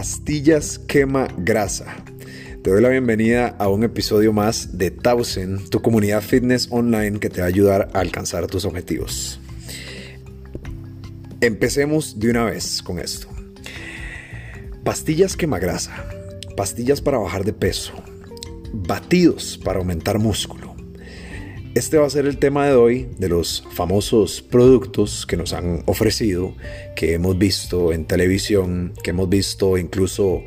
[0.00, 1.94] Pastillas quema grasa.
[2.62, 7.28] Te doy la bienvenida a un episodio más de Tausen, tu comunidad fitness online que
[7.28, 9.38] te va a ayudar a alcanzar tus objetivos.
[11.42, 13.28] Empecemos de una vez con esto.
[14.84, 16.02] Pastillas quema grasa,
[16.56, 17.92] pastillas para bajar de peso,
[18.72, 20.69] batidos para aumentar músculo
[21.74, 25.84] este va a ser el tema de hoy de los famosos productos que nos han
[25.86, 26.56] ofrecido,
[26.96, 30.42] que hemos visto en televisión, que hemos visto incluso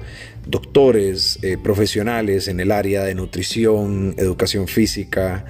[0.46, 5.46] doctores eh, profesionales en el área de nutrición, educación física,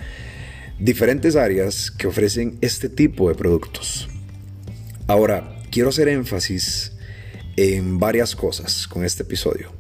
[0.80, 4.08] diferentes áreas que ofrecen este tipo de productos.
[5.08, 6.92] Ahora, quiero hacer énfasis
[7.56, 9.72] en varias cosas con este episodio.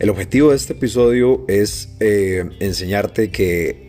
[0.00, 3.87] El objetivo de este episodio es eh, enseñarte que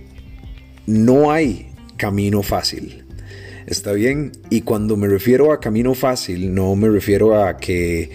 [0.90, 1.68] no hay
[1.98, 3.04] camino fácil.
[3.68, 4.32] ¿Está bien?
[4.50, 8.10] Y cuando me refiero a camino fácil, no me refiero a que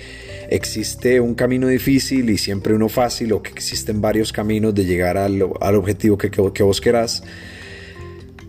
[0.51, 5.17] existe un camino difícil y siempre uno fácil o que existen varios caminos de llegar
[5.17, 7.23] al, objetivo que, que, vos querás,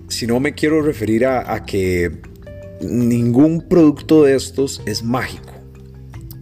[0.08, 2.12] sino me quiero referir a que
[2.82, 5.54] ningún producto de estos es mágico.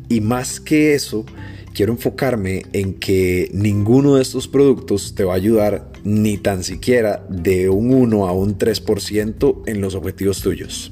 [0.08, 1.25] Y más que eso,
[1.73, 7.26] quiero enfocarme en que ninguno de estos productos te va a ayudar ni tan siquiera
[7.30, 10.92] de un 1 a un 3% en los objetivos tuyos.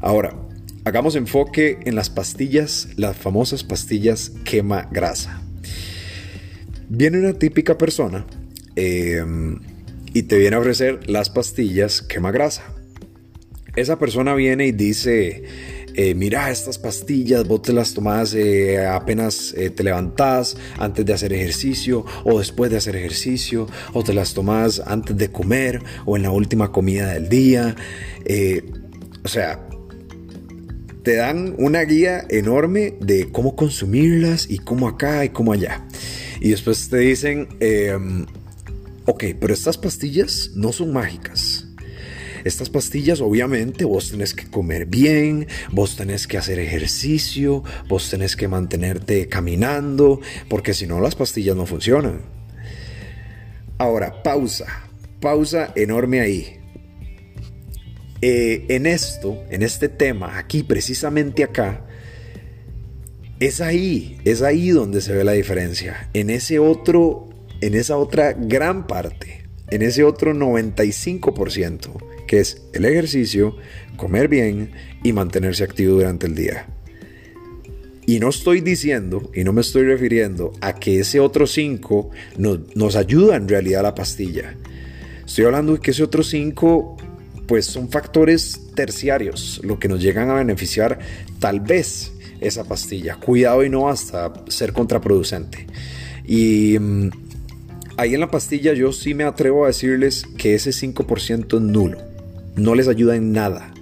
[0.00, 0.36] Ahora,
[0.84, 5.42] hagamos enfoque en las pastillas, las famosas pastillas quema grasa.
[6.88, 8.26] Viene una típica persona
[8.76, 9.60] em,
[10.12, 12.64] y te viene a ofrecer las pastillas quema grasa.
[13.76, 15.42] Esa persona viene y dice,
[15.94, 21.12] eh, mira estas pastillas, vos te las tomás eh, apenas eh, te levantás, antes de
[21.12, 26.16] hacer ejercicio o después de hacer ejercicio, o te las tomás antes de comer o
[26.16, 27.76] en la última comida del día.
[29.24, 29.68] o sea,
[31.04, 35.86] te dan una guía enorme de cómo consumirlas y cómo acá y cómo allá.
[36.40, 38.24] Y después te dicen, em,
[39.04, 41.53] ok, pero estas pastillas no son mágicas.
[42.44, 48.36] Estas pastillas, obviamente, vos tenés que comer bien, vos tenés que hacer ejercicio, vos tenés
[48.36, 52.20] que mantenerte caminando, porque si no, las pastillas no funcionan.
[53.78, 54.66] Ahora, pausa,
[55.20, 56.60] pausa enorme ahí.
[58.20, 61.86] Eh, en esto, en este tema, aquí, precisamente acá,
[63.40, 66.10] es ahí, es ahí donde se ve la diferencia.
[66.12, 67.30] En ese otro,
[67.62, 73.56] en esa otra gran parte, en ese otro 95% que es el ejercicio,
[73.96, 76.66] comer bien y mantenerse activo durante el día.
[78.06, 82.96] Y no estoy diciendo y no me estoy refiriendo a que ese otro 5 nos,
[82.96, 84.54] ayuda en realidad a la pastilla.
[85.24, 86.96] Estoy hablando de que ese otro 5
[87.46, 90.98] pues son factores terciarios, lo que nos llegan a beneficiar
[91.38, 93.16] tal vez esa pastilla.
[93.16, 95.66] Cuidado y no hasta ser contraproducente.
[96.26, 97.10] Y mm,
[97.96, 102.13] ahí en la pastilla yo sí me atrevo a decirles que ese 5% es nulo
[102.56, 103.72] no les ayuda en nada.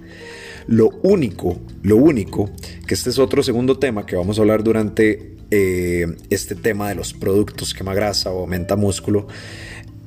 [0.67, 2.49] Lo único, lo único,
[2.87, 6.95] que este es otro segundo tema que vamos a hablar durante eh, este tema de
[6.95, 9.27] los productos quema grasa o aumenta músculo,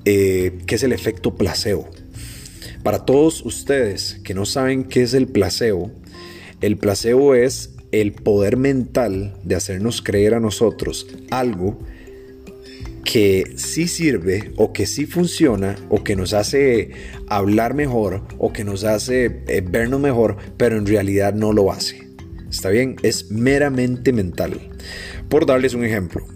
[0.05, 1.89] eh, que es el efecto placebo.
[2.83, 5.91] Para todos ustedes que no saben qué es el placebo,
[6.61, 11.79] el placebo es el poder mental de hacernos creer a nosotros algo
[13.07, 16.91] que sí sirve o que sí funciona o que nos hace
[17.29, 22.09] hablar mejor o que nos hace eh, vernos mejor, pero en realidad no lo hace.
[22.51, 22.97] ¿Está bien?
[23.03, 24.61] Es meramente mental.
[25.29, 26.27] Por darles un ejemplo.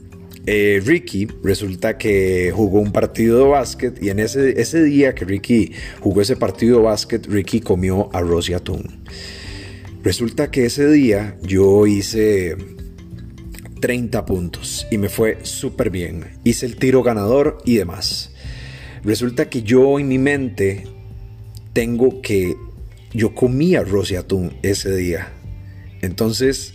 [0.47, 5.25] Eh, Ricky resulta que jugó un partido de básquet y en ese, ese día que
[5.25, 9.03] Ricky jugó ese partido de básquet, Ricky comió arroz y atún.
[10.05, 12.57] Resulta que ese día yo hice
[13.81, 16.39] 30 puntos y me fue súper bien.
[16.45, 18.33] Hice el tiro ganador y demás.
[19.03, 20.87] Resulta que yo en mi mente
[21.73, 22.55] tengo que
[23.13, 25.33] yo comía arroz y atún ese día.
[26.03, 26.75] Entonces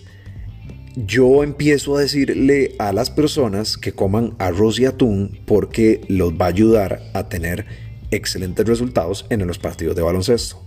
[0.96, 6.46] yo empiezo a decirle a las personas que coman arroz y atún porque los va
[6.46, 7.66] a ayudar a tener
[8.12, 10.62] excelentes resultados en los partidos de baloncesto.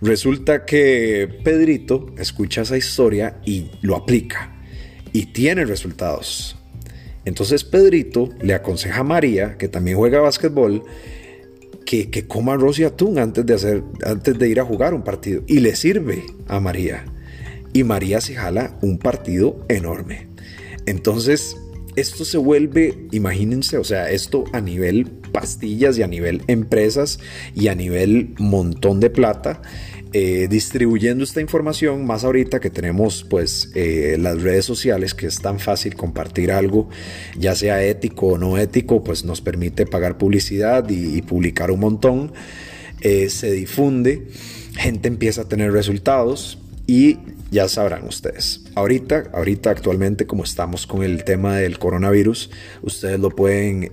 [0.00, 4.61] Resulta que Pedrito escucha esa historia y lo aplica
[5.12, 6.56] y tiene resultados.
[7.24, 10.82] Entonces Pedrito le aconseja a María, que también juega básquetbol,
[11.86, 15.02] que, que coma arroz y atún antes de, hacer, antes de ir a jugar un
[15.02, 15.42] partido.
[15.46, 17.04] Y le sirve a María.
[17.72, 20.28] Y María se jala un partido enorme.
[20.86, 21.56] Entonces,
[21.96, 27.18] esto se vuelve, imagínense, o sea, esto a nivel pastillas y a nivel empresas
[27.54, 29.62] y a nivel montón de plata,
[30.14, 35.40] eh, distribuyendo esta información más ahorita que tenemos pues eh, las redes sociales que es
[35.40, 36.90] tan fácil compartir algo
[37.38, 42.32] ya sea ético o no ético pues nos permite pagar publicidad y, publicar un montón
[43.00, 44.28] eh, se difunde
[44.76, 47.18] gente empieza a tener resultados y
[47.50, 48.64] ya sabrán ustedes.
[48.74, 52.50] Ahorita, ahorita actualmente como estamos con el tema del coronavirus,
[52.82, 53.88] ustedes lo pueden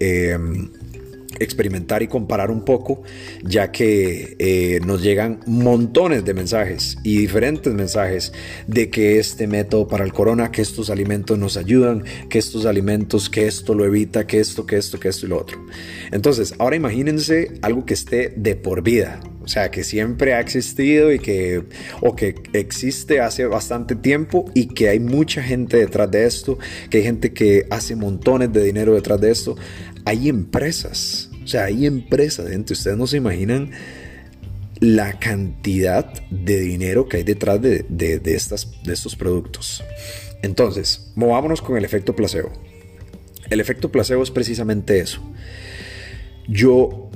[1.40, 3.04] experimentar y comparar un poco,
[3.44, 8.34] ya que eh, nos llegan montones de mensajes y diferentes mensajes
[8.68, 13.30] de que este método para el corona, que estos alimentos nos ayudan, que estos alimentos,
[13.30, 15.66] que esto lo evita, que esto, que esto, que esto y lo otro.
[16.12, 21.12] Entonces, ahora imagínense algo que esté de por vida, o sea, que siempre ha existido
[21.12, 21.64] y que,
[22.02, 26.60] o que existe hace bastante tiempo y que hay mucha gente detrás de esto,
[26.92, 29.56] que hay gente que hace montones de dinero detrás de esto.
[30.06, 32.74] Hay empresas sea, hay empresas dentro.
[32.74, 33.72] Ustedes no se imaginan
[34.80, 37.86] la cantidad de dinero que hay detrás de,
[38.26, 39.84] estas, de estos productos.
[40.42, 42.52] Entonces, movámonos con el efecto placebo.
[43.50, 45.22] El efecto placebo es precisamente eso.
[46.48, 47.10] Yo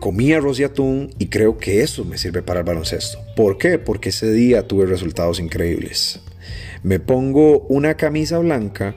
[0.00, 3.18] comí arroz y atún y creo que eso me sirve para el baloncesto.
[3.36, 3.78] ¿Por qué?
[3.78, 6.20] Porque ese día tuve resultados increíbles.
[6.82, 8.96] Me pongo una camisa blanca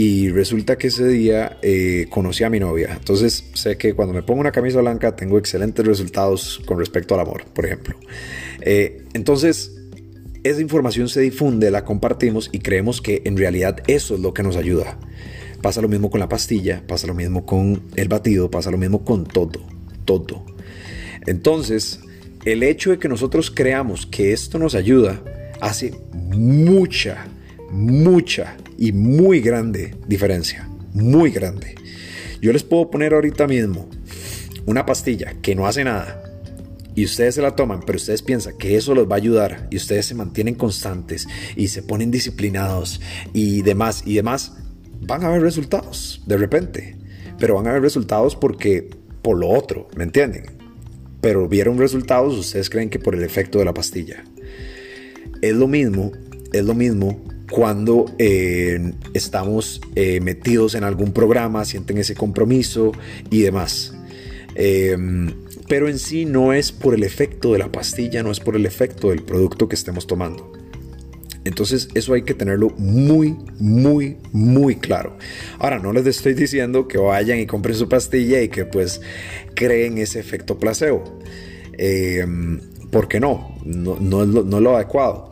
[0.00, 2.94] y resulta que ese día eh, conocí a mi novia.
[2.96, 7.20] Entonces sé que cuando me pongo una camisa blanca tengo excelentes resultados con respecto al
[7.22, 7.96] amor, por ejemplo.
[8.60, 9.72] Eh, entonces
[10.44, 14.44] esa información se difunde, la compartimos y creemos que en realidad eso es lo que
[14.44, 15.00] nos ayuda.
[15.62, 19.04] Pasa lo mismo con la pastilla, pasa lo mismo con el batido, pasa lo mismo
[19.04, 19.66] con todo,
[20.04, 20.46] todo.
[21.26, 21.98] Entonces,
[22.44, 25.20] el hecho de que nosotros creamos que esto nos ayuda
[25.60, 27.26] hace mucha,
[27.70, 30.68] mucha y muy grande diferencia.
[30.92, 31.74] Muy grande.
[32.40, 33.88] Yo les puedo poner ahorita mismo
[34.66, 36.22] una pastilla que no hace nada
[36.94, 39.76] y ustedes se la toman, pero ustedes piensan que eso los va a ayudar y
[39.76, 43.00] ustedes se mantienen constantes y se ponen disciplinados
[43.32, 44.54] y demás y demás,
[45.00, 46.96] van a ver resultados de repente.
[47.38, 48.90] Pero van a ver resultados porque
[49.22, 50.46] por lo otro, ¿me entienden?
[51.20, 54.24] Pero vieron resultados, ustedes creen que por el efecto de la pastilla.
[55.40, 56.10] Es lo mismo,
[56.52, 62.92] es lo mismo cuando eh, estamos eh, metidos en algún programa, sienten ese compromiso
[63.30, 63.94] y demás.
[64.54, 65.32] Em,
[65.68, 68.66] pero en sí no es por el efecto de la pastilla, no es por el
[68.66, 70.52] efecto del producto que estemos tomando.
[71.44, 75.16] Entonces eso hay que tenerlo muy, muy, muy claro.
[75.58, 79.00] Ahora, no les estoy diciendo que vayan y compren su pastilla y que pues
[79.54, 81.20] creen ese efecto placebo.
[81.78, 82.60] Em,
[82.90, 85.27] porque no, no, es no es lo adecuado.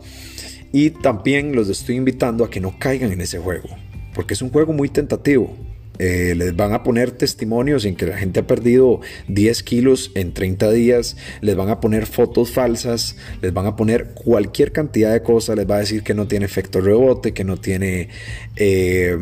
[0.71, 3.69] Y también los estoy invitando a que no caigan en ese juego,
[4.13, 5.55] porque es un juego muy tentativo.
[5.99, 10.31] Eh, les van a poner testimonios en que la gente ha perdido 10 kilos en
[10.31, 15.23] 30 días, les van a poner fotos falsas, les van a poner cualquier cantidad de
[15.23, 18.09] cosas, les va a decir que no tiene efecto rebote, que no tiene
[18.55, 19.17] eh,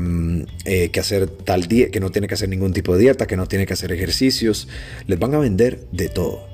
[0.66, 3.38] eh, que hacer tal día, que no tiene que hacer ningún tipo de dieta, que
[3.38, 4.68] no tiene que hacer ejercicios,
[5.08, 6.46] les van a vender de todo.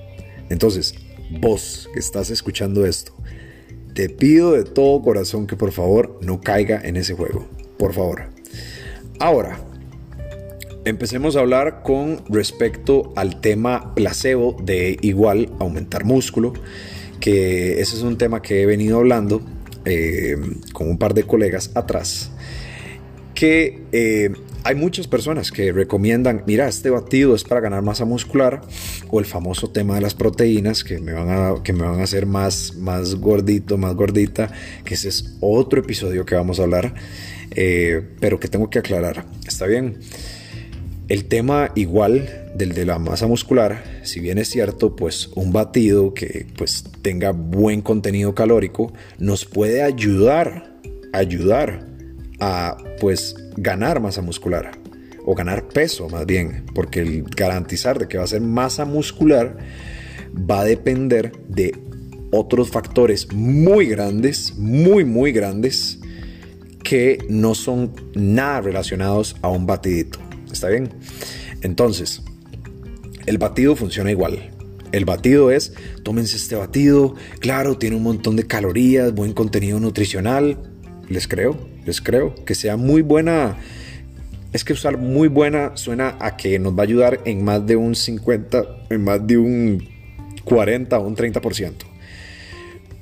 [0.49, 0.93] Entonces,
[1.39, 3.13] vos que estás escuchando esto,
[3.93, 7.47] te pido de todo corazón que por favor no caiga en ese juego.
[7.77, 8.23] Por favor.
[9.19, 9.59] Ahora,
[10.85, 16.53] empecemos a hablar con respecto al tema placebo de igual aumentar músculo,
[17.19, 19.41] que ese es un tema que he venido hablando
[19.85, 20.37] eh,
[20.73, 22.31] con un par de colegas atrás,
[23.41, 24.29] que eh,
[24.63, 28.61] hay muchas personas que recomiendan, mira, este batido es para ganar masa muscular
[29.09, 32.03] o el famoso tema de las proteínas que me van a, que me van a
[32.03, 34.51] hacer más, más gordito, más gordita,
[34.85, 36.93] que ese es otro episodio que vamos a hablar,
[37.55, 39.25] eh, pero que tengo que aclarar.
[39.47, 39.97] Está bien.
[41.07, 46.13] El tema igual del de la masa muscular, si bien es cierto, pues un batido
[46.13, 50.77] que pues tenga buen contenido calórico nos puede ayudar,
[51.11, 51.89] ayudar
[52.41, 54.71] a pues ganar masa muscular
[55.25, 59.57] o ganar peso más bien, porque el garantizar de que va a ser masa muscular
[60.35, 61.77] va a depender de
[62.31, 65.99] otros factores muy grandes, muy muy grandes
[66.83, 70.19] que no son nada relacionados a un batidito.
[70.51, 70.89] ¿Está bien?
[71.61, 72.23] Entonces,
[73.27, 74.49] el batido funciona igual.
[74.91, 80.70] El batido es, tómense este batido, claro, tiene un montón de calorías, buen contenido nutricional,
[81.11, 83.57] les creo, les creo, que sea muy buena.
[84.53, 87.75] Es que usar muy buena suena a que nos va a ayudar en más de
[87.75, 89.87] un 50, en más de un
[90.43, 91.73] 40 o un 30%.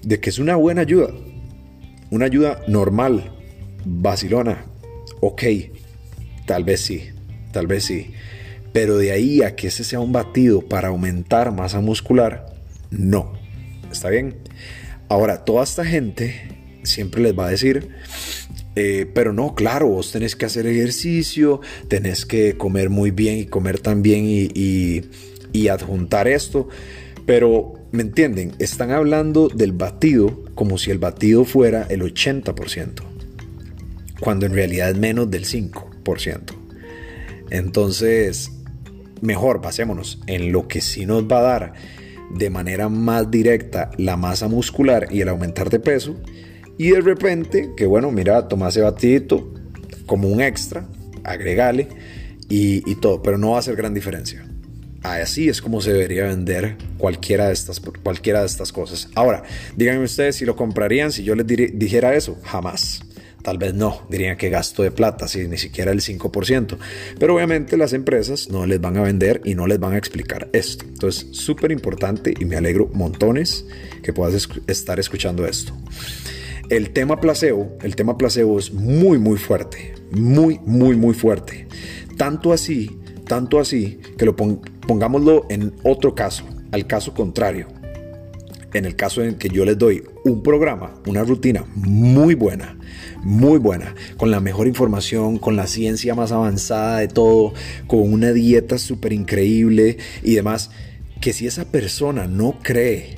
[0.03, 1.09] De que es una buena ayuda.
[2.11, 3.31] Una ayuda normal,
[3.85, 4.65] vacilona.
[5.21, 5.43] Ok,
[6.45, 7.09] tal vez sí,
[7.51, 8.11] tal vez sí.
[8.73, 12.53] Pero de ahí a que ese sea un batido para aumentar masa muscular,
[12.91, 13.33] no.
[13.91, 14.35] ¿Está bien?
[15.09, 17.89] Ahora, toda esta gente siempre les va a decir,
[18.75, 23.45] eh, pero no, claro, vos tenés que hacer ejercicio, tenés que comer muy bien y
[23.45, 25.01] comer tan bien y,
[25.51, 26.69] y adjuntar esto.
[27.25, 28.53] Pero, ¿me entienden?
[28.59, 33.03] Están hablando del batido como si el batido fuera el 80%,
[34.19, 36.41] cuando en realidad es menos del 5%.
[37.51, 38.51] Entonces,
[39.21, 41.73] mejor basémonos en lo que sí nos va a dar
[42.31, 46.15] de manera más directa la masa muscular y el aumentar de peso.
[46.79, 49.53] Y de repente, que bueno, mira, toma ese batidito
[50.05, 50.87] como un extra,
[51.25, 51.89] agregale
[52.47, 54.45] y, y todo, pero no va a hacer gran diferencia.
[55.03, 59.09] Así es como se debería vender cualquiera de estas, cualquiera de estas cosas.
[59.13, 59.43] Ahora,
[59.75, 62.37] díganme ustedes si lo comprarían si yo les dijera eso.
[62.43, 63.01] Jamás.
[63.43, 66.77] Tal vez no, dirían que gasto de plata, si ni siquiera el 5%.
[67.19, 70.49] Pero obviamente las empresas no les van a vender y no les van a explicar
[70.53, 70.85] esto.
[70.85, 73.65] Entonces, súper importante y me alegro montones
[74.01, 75.73] que puedas estar escuchando esto.
[76.69, 79.95] El tema placebo, el tema placebo es muy, muy fuerte.
[80.11, 81.67] Muy, muy, muy fuerte.
[82.17, 87.79] Tanto así, tanto así que lo pongámoslo en otro caso, al caso contrario
[88.73, 92.77] en el caso en que yo les doy un programa, una rutina muy buena,
[93.23, 97.53] muy buena, con la mejor información, con la ciencia más avanzada de todo,
[97.87, 100.71] con una dieta súper increíble y demás,
[101.19, 103.15] que si esa persona no cree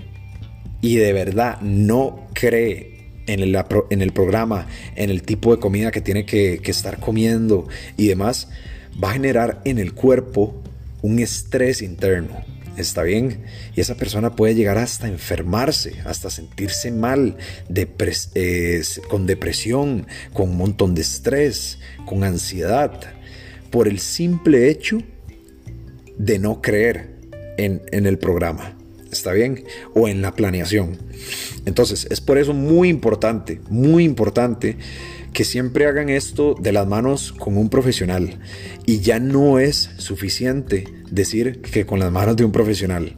[0.81, 2.90] y de verdad no cree
[3.31, 8.49] en el, programa, en el tipo de comida que tiene que, estar comiendo y demás,
[9.01, 10.61] va a generar en el cuerpo
[11.01, 13.41] un estrés interno ¿Está bien?
[13.75, 17.35] Y esa persona puede llegar hasta enfermarse, hasta sentirse mal,
[19.09, 22.93] con depresión, con un montón de estrés, con ansiedad,
[23.71, 24.99] por el simple hecho
[26.17, 27.09] de no creer
[27.57, 28.80] en el programa.
[29.11, 29.65] ¿Está bien?
[29.93, 30.97] O en la planeación.
[31.65, 34.77] Entonces, es por eso muy importante, muy importante
[35.33, 38.39] que siempre hagan esto de las manos con un profesional.
[38.85, 43.15] Y ya no es suficiente decir que con las manos de un profesional.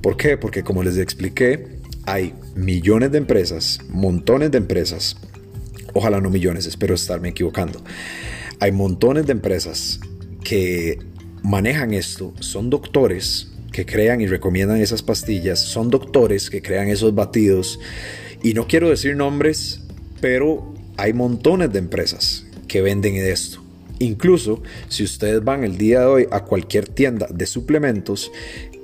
[0.00, 0.36] ¿Por qué?
[0.36, 5.16] Porque como les expliqué, hay millones de empresas, montones de empresas,
[5.94, 7.82] ojalá no millones, espero estarme equivocando.
[8.58, 10.00] Hay montones de empresas
[10.42, 10.98] que
[11.42, 17.14] manejan esto, son doctores que crean y recomiendan esas pastillas, son doctores que crean esos
[17.14, 17.80] batidos.
[18.42, 19.80] Y no quiero decir nombres,
[20.20, 23.62] pero hay montones de empresas que venden esto.
[23.98, 28.30] Incluso si ustedes van el día de hoy a cualquier tienda de suplementos,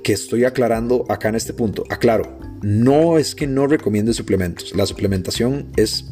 [0.03, 4.75] que estoy aclarando acá en este punto, aclaro, no es que no recomiende suplementos.
[4.75, 6.05] La suplementación es,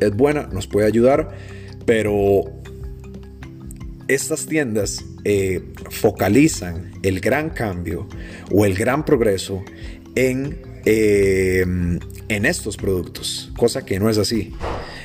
[0.00, 1.30] es buena, nos puede ayudar,
[1.86, 2.44] pero
[4.14, 8.08] estas tiendas eh, focalizan el gran cambio
[8.50, 9.62] o el gran progreso
[10.16, 11.64] en, eh,
[12.28, 14.52] en estos productos, cosa que no es así.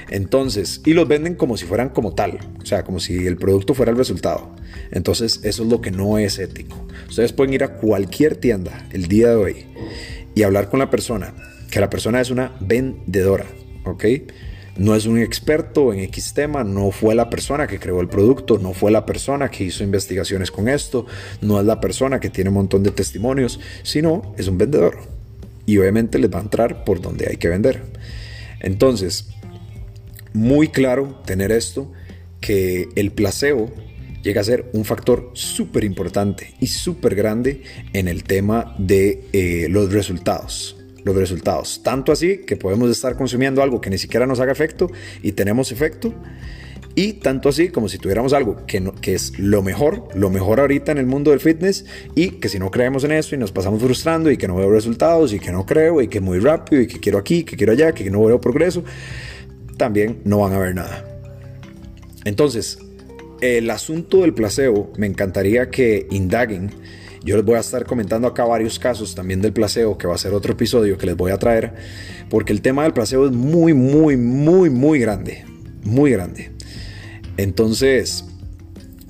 [0.09, 3.73] Entonces, y los venden como si fueran como tal, o sea, como si el producto
[3.75, 4.55] fuera el resultado.
[4.91, 6.87] Entonces, eso es lo que no es ético.
[7.07, 9.65] Ustedes pueden ir a cualquier tienda el día de hoy
[10.33, 11.33] y hablar con la persona,
[11.69, 13.45] que la persona es una vendedora,
[13.85, 14.05] ¿ok?
[14.77, 18.57] No es un experto en X tema, no fue la persona que creó el producto,
[18.57, 21.05] no fue la persona que hizo investigaciones con esto,
[21.41, 24.97] no es la persona que tiene un montón de testimonios, sino es un vendedor.
[25.65, 27.83] Y obviamente les va a entrar por donde hay que vender.
[28.59, 29.29] Entonces,
[30.33, 31.91] muy claro tener esto,
[32.41, 33.71] que el placebo
[34.23, 37.63] llega a ser un factor súper importante y súper grande
[37.93, 40.75] en el tema de eh, los resultados.
[41.05, 41.81] Los resultados.
[41.83, 44.91] Tanto así que podemos estar consumiendo algo que ni siquiera nos haga efecto
[45.23, 46.13] y tenemos efecto.
[46.95, 50.91] Y tanto así como si tuviéramos algo que, que es lo mejor, lo mejor ahorita
[50.91, 51.85] en el mundo del fitness
[52.15, 54.71] y que si no creemos en eso y nos pasamos frustrando y que no veo
[54.71, 57.73] resultados y que no creo y que muy rápido y que quiero aquí, que quiero
[57.73, 58.83] allá, que no veo progreso,
[59.77, 61.05] también no van a ver nada.
[62.23, 62.79] Entonces,
[63.41, 66.71] el asunto del placebo, me encantaría que indaguen.
[67.25, 70.17] Yo les voy a estar comentando acá varios casos también del placebo, que va a
[70.19, 71.73] ser otro episodio que les voy a traer,
[72.29, 75.43] porque el tema del placebo es muy, muy, muy, muy grande,
[75.81, 76.51] muy grande.
[77.37, 78.25] Entonces,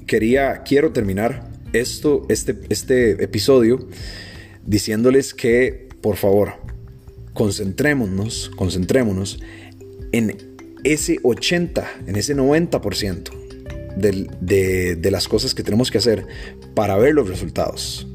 [0.08, 3.86] quería, quiero terminar esto, este, este episodio
[4.66, 6.54] diciéndoles que, por favor,
[7.34, 9.42] concentrémonos, concentrémonos
[10.14, 10.38] en
[10.86, 13.45] ese 80, en ese 90%
[13.96, 16.26] de, de las cosas que tenemos que hacer
[16.74, 18.08] para ver los resultados.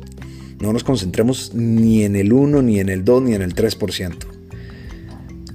[0.61, 4.15] No nos concentremos ni en el 1, ni en el 2, ni en el 3%.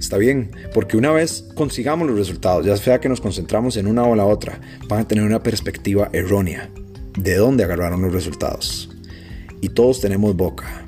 [0.00, 4.04] Está bien, porque una vez consigamos los resultados, ya sea que nos concentramos en una
[4.04, 6.70] o la otra, van a tener una perspectiva errónea
[7.16, 8.90] de dónde agarraron los resultados.
[9.60, 10.82] Y todos tenemos boca.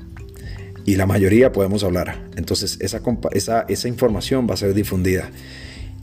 [0.85, 2.29] y la mayoría podemos hablar.
[2.35, 3.01] Entonces esa,
[3.33, 5.29] esa, esa información va a ser difundida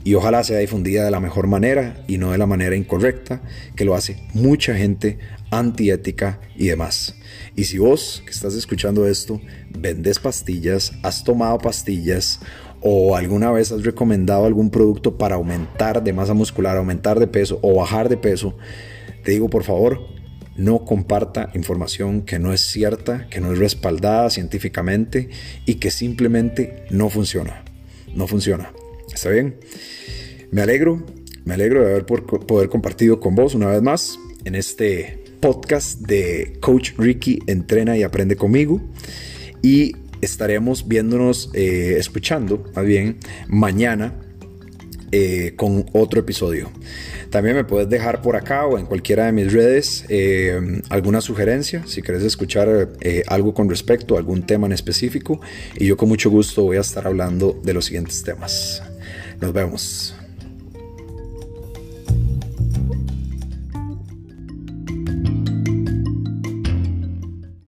[0.07, 3.41] y ojalá sea difundida de la mejor manera y no de la manera incorrecta
[3.75, 5.19] que lo hace mucha gente
[5.51, 7.15] antiética y demás.
[7.57, 9.41] Y si vos que estás escuchando esto
[9.77, 12.39] vendes pastillas, has tomado pastillas
[12.79, 17.59] o alguna vez has recomendado algún producto para aumentar de masa muscular, aumentar de peso
[17.61, 18.57] o bajar de peso,
[19.25, 19.99] te digo por favor,
[20.55, 25.27] no comparta información que no es cierta, que no es respaldada científicamente
[25.65, 27.65] y que simplemente no funciona.
[28.15, 28.71] No funciona.
[29.13, 29.55] ¿Está bien?
[30.51, 31.05] Me alegro,
[31.45, 36.57] me alegro de haber poder compartido con vos una vez más en este podcast de
[36.61, 38.81] Coach Ricky Entrena y Aprende conmigo.
[39.61, 44.13] Y estaremos viéndonos, eh, escuchando más bien, mañana
[45.11, 46.71] eh, con otro episodio.
[47.29, 51.83] También me puedes dejar por acá o en cualquiera de mis redes eh, alguna sugerencia
[51.85, 52.89] si quieres escuchar
[53.27, 55.41] algo con respecto a algún tema en específico
[55.75, 58.81] y yo con mucho gusto voy a estar hablando de los siguientes temas.
[59.39, 60.16] Nos vemos.